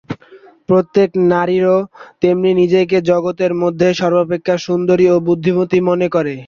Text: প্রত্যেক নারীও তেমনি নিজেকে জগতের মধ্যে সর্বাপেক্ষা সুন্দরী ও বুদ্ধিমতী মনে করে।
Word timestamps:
প্রত্যেক 0.69 1.09
নারীও 1.31 1.75
তেমনি 2.21 2.51
নিজেকে 2.53 2.97
জগতের 3.03 3.51
মধ্যে 3.61 3.87
সর্বাপেক্ষা 3.93 4.55
সুন্দরী 4.59 5.05
ও 5.09 5.15
বুদ্ধিমতী 5.27 5.79
মনে 5.89 6.07
করে। 6.15 6.33